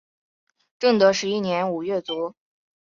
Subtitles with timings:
[0.79, 2.33] 正德十一年五月卒。